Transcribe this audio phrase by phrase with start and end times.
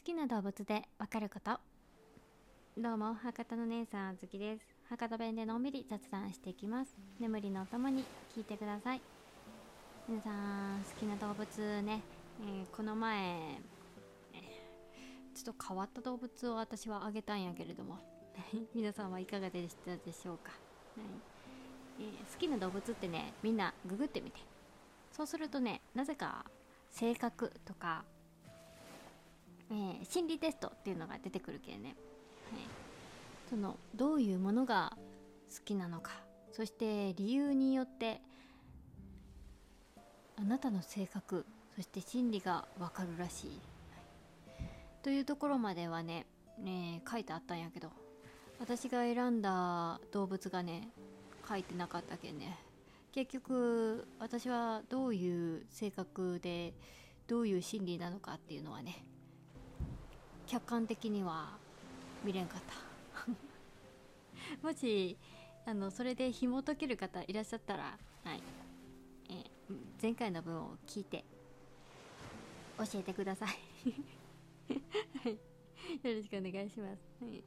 [0.00, 1.60] 好きな動物でわかること？
[2.80, 4.64] どうも博多の姉さんあずきです。
[4.88, 6.96] 博多弁でのんびり雑談していきます。
[7.20, 8.02] 眠りのお供に
[8.34, 9.02] 聞いてください。
[10.08, 12.00] 皆さん好きな動物ね、
[12.40, 13.60] えーこの前、
[14.32, 17.98] えーちょっと変わった動物を私はあげたんやけれども。
[18.74, 20.60] 皆さんはいかがでしたでしょうか、はい。
[21.98, 24.40] えー好きな動物ってねみんなググってみて。
[25.12, 26.46] そうするとねなぜか
[26.88, 28.02] 性格とか、
[29.70, 31.94] えー心理テストっていうのが出てくるけんね、
[32.52, 32.62] はい、
[33.48, 34.96] そのどういうものが
[35.56, 36.12] 好きなのか。
[36.52, 38.20] そして理由によって
[40.36, 41.46] あなたの性格
[41.76, 43.50] そして心理がわかるらしい、
[44.56, 44.68] はい。
[45.02, 46.26] というところまではね
[46.58, 47.90] ね書いてあったんやけど
[48.58, 50.88] 私が選んだ動物がね
[51.48, 52.58] 書いてなかったけんね。
[53.12, 56.74] 結局私はどういう性格で
[57.26, 59.04] どういう心理なのかっていうのはね
[60.50, 61.56] 客観的には
[62.24, 62.74] 見れんかった。
[64.66, 65.16] もし
[65.64, 68.42] あのそれで紐解ける方いらっしゃったら、はい。
[69.30, 69.44] え
[70.02, 71.24] 前回の分を聞いて
[72.78, 73.48] 教えてください。
[75.22, 75.38] はい、よ
[76.16, 77.44] ろしくお願いします、はい、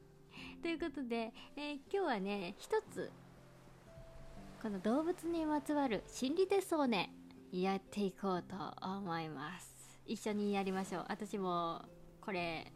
[0.62, 3.10] ということで、えー今日はね一つ
[4.62, 7.12] この動物にまつわる心理テストをね
[7.52, 10.00] やっていこうと思います。
[10.06, 11.06] 一緒にやりましょう。
[11.10, 11.84] 私も
[12.22, 12.72] これ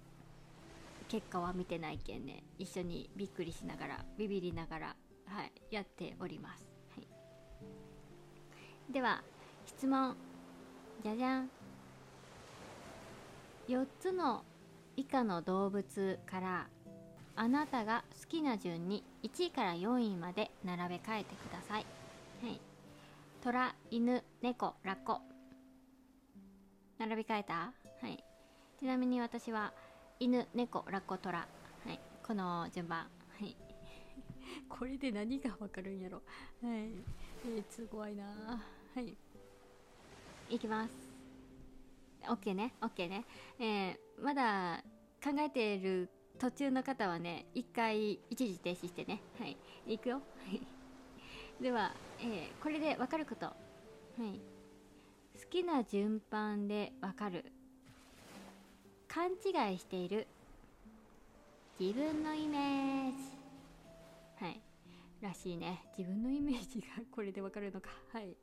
[1.08, 9.22] 結果は見てないけんね一緒にびっくりしながらビビりながらはいやっております、はい、では
[9.66, 10.16] 質問
[11.02, 11.50] じゃじゃん
[13.68, 14.44] 4つの
[14.96, 16.68] 以下の動物から
[17.36, 21.86] あなたが好きな順に1位から4位まで並べ替えてください。
[22.42, 22.60] はい。
[23.44, 25.20] 虎、犬、猫、ラッコ。
[26.98, 27.54] 並び替えた？
[27.54, 27.72] は
[28.08, 28.24] い。
[28.80, 29.72] ちなみに私は
[30.20, 31.38] 犬、猫、ラッコ、虎。
[31.38, 31.46] は
[31.92, 32.00] い。
[32.26, 32.98] この順番。
[33.00, 33.06] は
[33.44, 33.56] い。
[34.68, 36.16] これで何がわかるんやろ。
[36.16, 36.22] は
[36.62, 36.66] い。
[36.66, 38.24] えー、すごいな
[38.94, 39.16] はい。
[40.50, 41.08] いきます。
[42.26, 43.24] OK ね OK ね、
[43.58, 44.82] えーまだ
[45.22, 49.56] 考えている途中の方はね一回一時停止してねはい
[49.86, 50.60] いくよはい
[51.62, 53.54] では、えーこれで分かることは
[54.18, 54.40] い
[55.40, 57.44] 好きな順番で分かる
[59.18, 60.28] 勘違いしている。
[61.76, 63.16] 自分のイメージ。
[64.44, 64.60] はい。
[65.20, 65.82] らしいね。
[65.98, 67.88] 自分のイメージがこれで分かるのか。
[68.12, 68.36] はい。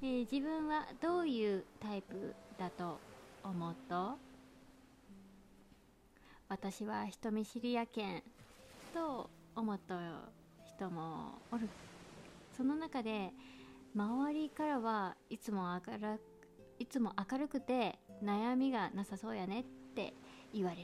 [0.00, 3.00] えー自分はどういうタイプだと
[3.44, 4.16] 思うと？
[6.48, 8.22] 私は人見知りやけん
[8.94, 10.00] と思った
[10.64, 11.68] 人もおる。
[12.56, 13.30] その中で
[13.94, 16.18] 周りからはいつも明る
[16.82, 20.12] いつも明るくて悩みがなさそうやねって
[20.52, 20.82] 言われる。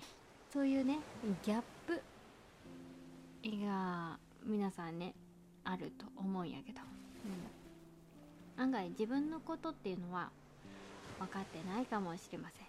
[0.52, 1.00] そういうね
[1.42, 2.00] ギャップ
[3.66, 5.12] が皆さんね
[5.64, 6.78] あると思うんやけど、
[8.56, 10.30] うん、案外自分のことっていうのは
[11.18, 12.66] 分かってないかもしれません。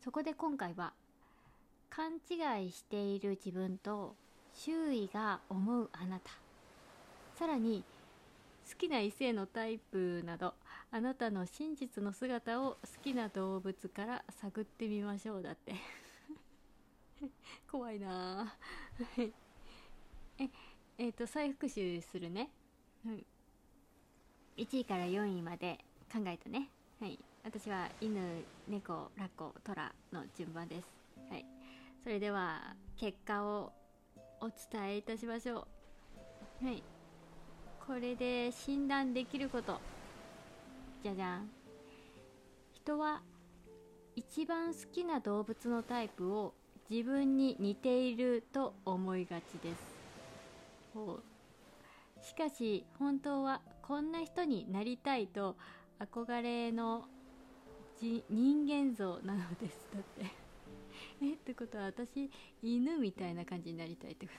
[0.00, 0.92] そこで今回は
[1.90, 4.14] 勘違いしている自分と
[4.54, 6.30] 周囲が思うあなた。
[7.34, 7.82] さらに
[8.68, 10.52] 好きな異性のタイプなど
[10.90, 15.74] あなたの真実の姿を好きな動物から探ってみましょうだって。
[17.70, 18.54] 怖いな。
[20.38, 20.50] え
[20.98, 22.50] えっ、と再復習するね、
[23.06, 23.26] うん、
[24.56, 25.78] 1位から4位まで
[26.12, 26.70] 考えたね。
[27.00, 27.18] はい。
[27.44, 30.88] 私は犬猫ラッコトラの順番です。
[31.30, 31.46] はい。
[32.02, 33.72] それでは結果を
[34.40, 35.66] お伝えいたしましょ
[36.60, 36.66] う。
[36.66, 36.82] はい。
[37.88, 39.80] これで診断できること。
[41.02, 41.48] じゃじゃん。
[42.74, 43.22] 人は
[44.14, 46.52] 一番好きな動物のタイプを
[46.90, 49.74] 自分に似ていると思いがちで
[52.20, 52.28] す。
[52.28, 55.56] しかし本当はこんな人になりたいと
[55.98, 57.06] 憧れの
[58.02, 58.22] 人
[58.68, 59.88] 間像なのです。
[59.94, 60.26] だって。
[61.24, 62.30] えってことは私
[62.62, 64.32] 犬みたいな感じになりたいってこ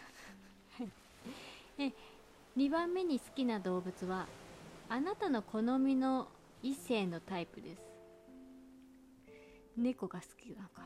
[0.78, 0.84] と？
[2.60, 4.28] 2番目に好きな動物は
[4.90, 6.28] あなたの好みの
[6.62, 7.82] 異性のタイプです。
[9.78, 10.82] 猫が好きなのか。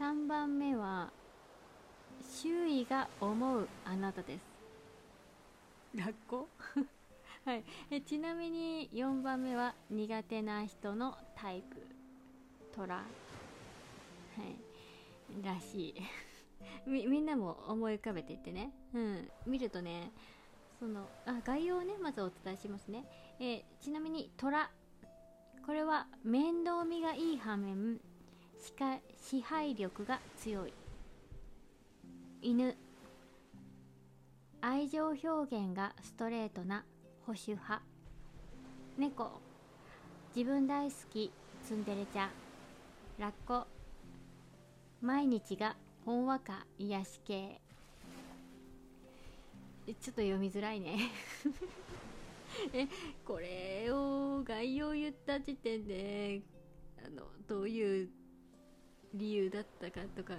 [0.00, 1.10] 3番目は
[2.26, 4.40] 周囲が思うあなたです。
[5.94, 6.48] ラッコ
[7.44, 11.76] はい、えちなみに4番目は苦手な人のタイプ。
[12.74, 13.02] トラは
[14.38, 15.44] い。
[15.44, 15.94] らしい
[16.86, 20.12] みみんなも思い浮かべていってね、うん、見るとね
[20.78, 23.04] そのあ概要をねまずお伝えしますね、
[23.38, 24.70] えーちなみに虎。
[25.64, 28.00] これは面倒見がいい反面。
[29.16, 30.72] 支配力が強い。
[32.40, 32.76] 犬。
[34.60, 36.84] 愛情表現がストレートな
[37.26, 37.82] 保守派。
[38.98, 39.40] 猫。
[40.34, 41.32] 自分大好き。
[41.64, 42.30] ツンデレちゃん。
[43.18, 43.66] ラッコ。
[45.00, 47.60] 毎日がほんわか癒し系。
[49.86, 50.98] ちょっと読みづらいね。
[52.72, 52.86] え
[53.24, 56.42] これを概要言った時点で
[57.04, 58.10] あのどういう
[59.14, 60.38] 理由だったかとかっ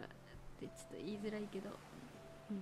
[0.60, 1.70] てちょっと言いづらいけど、
[2.52, 2.62] うん、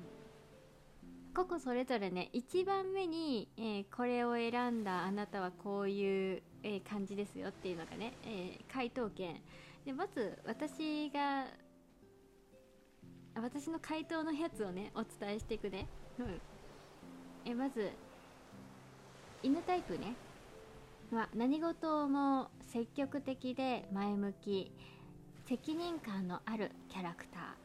[1.33, 9.41] 個々それぞれね1番目に、えー、これを選んだあなたはこういう、えー、感じですよっていうのがね、えー、回答権。
[9.85, 11.47] でまず私が
[13.35, 15.87] 私の回答のやつをねお伝えしていくね、
[16.19, 16.41] うん、
[17.45, 17.91] えまず
[19.43, 20.15] 犬タイプね。
[21.11, 24.71] は何事も積極的で前向き
[25.47, 27.55] 責任感のあるキャラクタ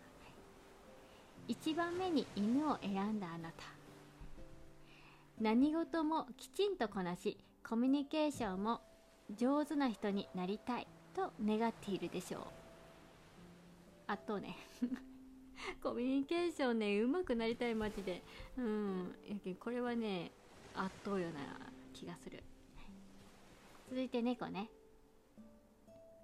[1.48, 1.54] ー。
[1.54, 3.64] 1番目に犬を選んだあなた。
[5.40, 8.80] 何事もきちんとこなしコミュニケーションも
[9.36, 12.42] 上手な人になりたいと願っているでしょう。
[14.06, 14.56] あとね。
[15.82, 18.22] コミュニケーションねうまくなりたいマジで。
[18.56, 19.14] うん。
[19.28, 20.32] やけこれはね
[20.74, 21.40] 圧倒よな
[21.92, 22.42] 気がする。
[23.88, 24.70] 続いて猫ね。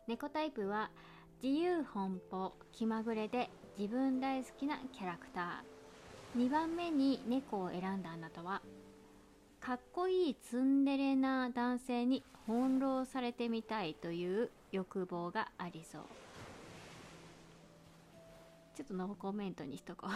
[0.06, 0.90] 猫タイプは
[1.42, 6.46] 自由奔放気まぐれで自分大好きなキャラクター。
[6.46, 8.62] 2番目に猫を選んだあなたは
[9.60, 16.02] かっこいいツンデレな男性に翻弄されてみたいという欲望がありそう。
[18.74, 20.06] ちょっとノーコメントにしとこ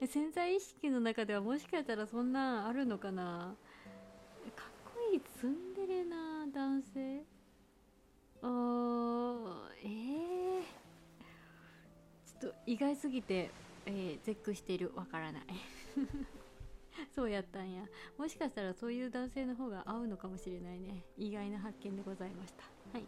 [0.00, 0.06] う。
[0.06, 3.56] 潜在意識の中ではもしかしたらそんなんあるのかな。
[4.54, 7.24] かっこいいツンデレな男性？
[8.42, 10.62] あーえー、
[12.40, 13.50] ちょっと意外すぎて、
[13.86, 15.44] えー、絶句してるわからない。
[17.14, 17.84] そうやったんや。
[18.16, 21.04] もしかしたらそういう男性の方が合うのかもしれないね。
[21.16, 22.64] 意外な発見でございました。
[22.92, 23.06] はい。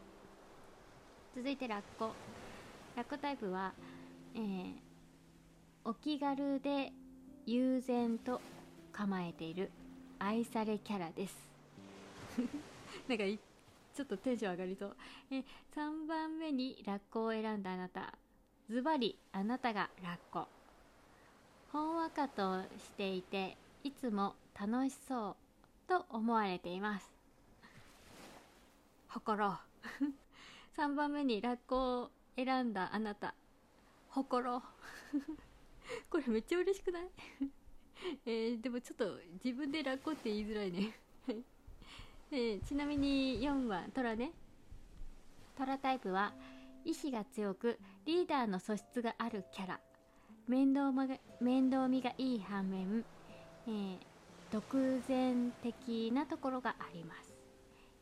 [1.34, 2.45] 続いてラッコ。
[2.96, 3.74] ラッコタイプは、
[4.34, 4.72] えー、
[5.84, 6.92] お気軽で
[7.44, 8.40] 悠然と
[8.90, 9.70] 構えている
[10.18, 11.36] 愛されキャラです。
[13.06, 14.96] なんかちょっとテンション上がりそう。
[15.30, 15.44] え
[15.74, 18.14] 3番目にラッコを選んだあなた。
[18.70, 20.48] ズバリあなたがラッコ。
[21.72, 25.36] ほんわかとしていていつも楽しそう
[25.86, 27.10] と思われています。
[29.08, 29.58] ほころ
[30.78, 33.34] 3番目にラッコを選んだあなた
[34.08, 34.62] ほころ。
[36.10, 37.08] これめっちゃ嬉しくない？
[38.24, 40.92] えー、でもちょっと自分でラッコって言いづらいね。
[42.30, 44.32] えー、ちなみに4はトラね。
[45.56, 46.34] トラタイプは
[46.84, 49.80] 意志が強くリーダーの素質があるキャラ。
[50.46, 53.04] 面倒が面倒見がいい反面、
[53.66, 53.98] えー、
[54.52, 57.34] 独善的なところがあります。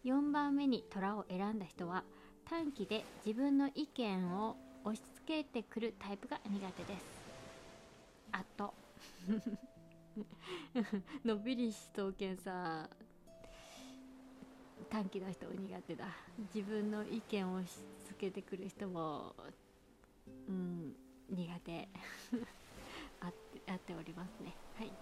[0.04, 2.04] 4番目に虎を選んだ人は
[2.48, 7.04] 短期で自分の意見を押し付けてくるタイプが苦手です。
[8.32, 8.74] あと。
[11.24, 12.88] のびりしとけんさ。
[14.90, 16.06] 短期の人苦手だ。
[16.54, 19.34] 自分の意見を押し付けてくる人も
[20.46, 20.94] うん
[21.30, 21.88] 苦手。
[23.20, 24.54] あってあっておりますね。
[24.76, 24.92] はい。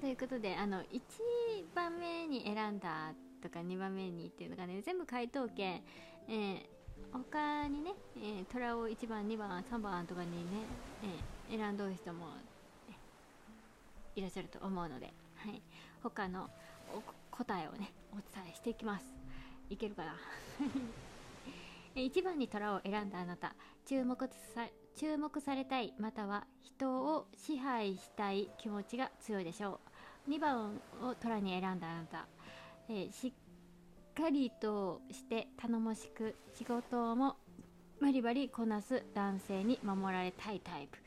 [0.00, 1.00] ということであの1
[1.74, 5.82] 番目に選んだとか2番目にっていうのがね全部回答権、
[6.28, 6.58] えー、
[7.12, 10.64] 他にね、えー、虎を1番2番3番とかにね、
[11.50, 12.28] えー、選んどる人も、
[14.16, 15.60] いらっしゃると思うので、はい、
[16.02, 16.48] 他の
[17.30, 19.04] 答えをねお伝えしていきます。
[19.68, 20.14] いけるかな？
[22.00, 23.54] 1番に虎を選んだあなた。
[23.84, 29.80] 注目さ注目されたいまたは人を支配したい気持ちが強いでしょ
[30.26, 30.30] う。
[30.30, 32.26] 2番を虎に選んだあなた。
[32.88, 37.36] えー、しっかりとして頼もしく仕事も
[38.00, 40.98] バリバリこなす男性に守られたいタイプ。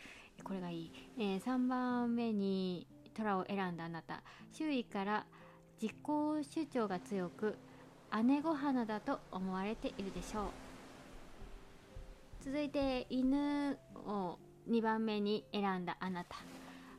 [0.44, 4.24] これがいい、えー、3番目に虎を選んだあなた。
[4.52, 5.26] 周囲から
[5.82, 7.56] 自己主張が強く
[8.24, 10.46] 姉御花だと思われているでしょう。
[12.44, 16.38] 続いて犬を2番目に選んだあなた。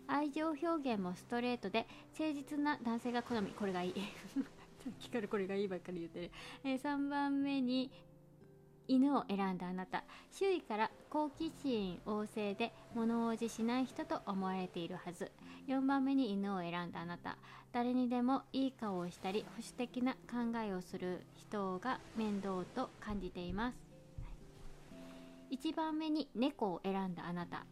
[0.06, 1.86] 愛情表現もストレートで
[2.18, 3.50] 誠実な男性が好み。
[3.50, 3.94] これがいい。
[5.00, 6.30] きからこれがいいばっかり言ってる、
[6.64, 7.90] えー、3番目に
[8.88, 10.04] 犬を選んだあなた。
[10.32, 15.30] 周囲から好奇心旺盛で物おじしない人と思われているはず。
[15.68, 17.36] 4番目に犬を選んだあなた。
[17.70, 23.76] 誰にでもいい顔をしたり保守的な考えをする人が面倒と感じています。
[25.50, 27.66] 1番目に猫を選んだあなた。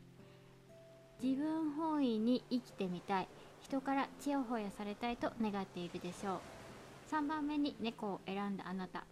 [1.22, 3.28] 自分本位に生きてみたい。
[3.62, 6.55] 人からちやほやされたいと願っているでしょう。
[7.10, 9.06] 3番目に猫を選んだあなた。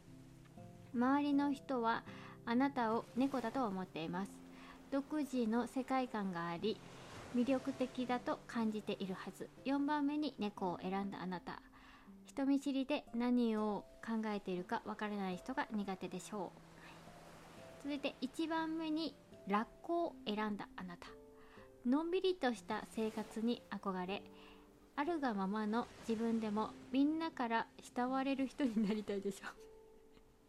[0.94, 2.02] 周りの人は
[2.44, 4.30] あなたを猫だと思っています。
[4.90, 6.78] 独自の世界観があり
[7.34, 9.48] 魅力的だと感じているはず。
[9.64, 11.62] 4番目に猫を選んだあなた。
[12.26, 17.82] 人見知りで何を考えているかわからない人が苦手でしょう。
[17.82, 19.14] 続いて1番目に
[19.46, 21.06] ラッコを選んだあなた。
[21.86, 24.22] のんびりとした生活に憧れ
[24.96, 29.64] あるがままの自分でもみんなから慕われる人になりたいでしょ。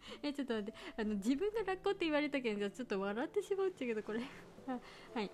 [0.22, 0.80] えちょっと待って。
[0.98, 4.22] あの自分がラッコって言われたけどちょっと笑ってしまうっちゃけどこれ。
[5.14, 5.32] はい。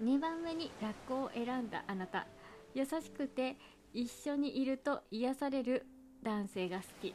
[0.00, 2.26] 2番目にラッコを選んだあなた。
[2.74, 3.56] 優しくて
[3.92, 5.86] 一緒にいると癒される
[6.22, 7.14] 男性が好き。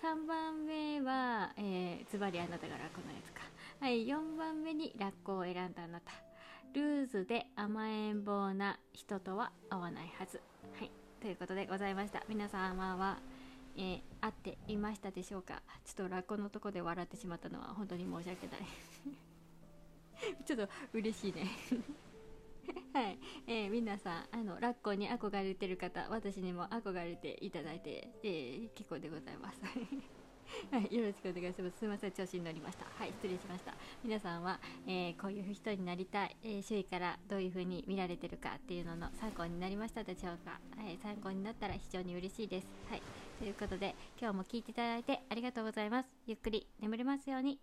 [0.00, 3.42] 3番目は、えー、ズバリあなたがラッコのやつか。
[3.80, 4.06] はい。
[4.06, 6.29] 4番目にラッコを選んだあなた。
[6.72, 10.40] ルーズで甘えん坊な人とは合わないはず。
[10.78, 10.90] はい。
[11.20, 12.22] ということでございました。
[12.28, 13.18] 皆様は
[13.76, 15.62] えー、合っていましたでしょうか？
[15.84, 18.66] ちょっとラッコのとこで笑ってしまったのは本当に申し訳ない。
[20.44, 21.46] ちょっと嬉しいね。
[22.92, 29.60] はい、えー、皆さんあのラッコに憧れてる方私にも憧れていただいて、えー、結構でございます。
[30.70, 31.78] はい、よろしくお願いします。
[31.78, 32.84] すみません、調子に乗りました。
[32.84, 33.74] はい、失礼しました。
[34.04, 40.60] 皆さんは、えー、こういう人になりたい、えー、周囲からどういう風に見られてるかっていうのの参考になりましたでしょうか。
[40.76, 42.66] はい、参考になったら非常に嬉しいです。
[42.88, 43.02] はい、
[43.38, 46.08] ということで、今日も聞いていただいてありがとうございます。
[46.26, 47.58] ゆっくり眠れますように。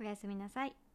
[0.00, 0.89] おやすみなさい。